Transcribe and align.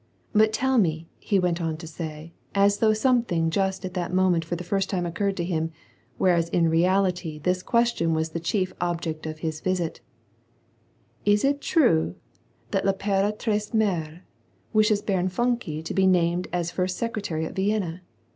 ''But 0.33 0.49
tell 0.51 0.79
me/' 0.79 1.05
he 1.19 1.37
went 1.37 1.61
on 1.61 1.77
to 1.77 1.85
say, 1.85 2.33
as 2.55 2.79
though 2.79 2.91
something 2.91 3.51
just 3.51 3.85
at 3.85 3.93
that 3.93 4.11
moment 4.11 4.43
for 4.43 4.55
the 4.55 4.63
first 4.63 4.89
time 4.89 5.05
occurred 5.05 5.37
to 5.37 5.43
him, 5.45 5.69
whereas 6.17 6.49
in 6.49 6.69
reality 6.71 7.37
this 7.37 7.61
question 7.61 8.15
was 8.15 8.29
the 8.29 8.39
chief 8.39 8.73
object 8.81 9.27
of 9.27 9.41
his 9.45 9.61
visit," 9.61 10.01
is 11.33 11.43
it 11.45 11.61
true 11.61 12.15
that 12.71 12.83
V 12.83 12.89
Invperatrice 12.89 13.75
Mh'e 13.75 14.21
wishes 14.73 15.03
Baron 15.03 15.29
Funke 15.29 15.85
to 15.85 15.93
be 15.93 16.07
named 16.07 16.47
as 16.51 16.71
first 16.71 16.97
secretary 16.97 17.45
at 17.45 17.53
Vienna? 17.55 18.01